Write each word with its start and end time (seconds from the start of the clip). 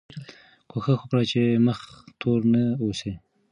کوښښ 0.69 0.87
وکړئ 1.03 1.25
چې 1.31 1.41
مخ 1.65 1.79
تور 2.19 2.39
نه 2.53 2.63
اوسئ. 2.83 3.11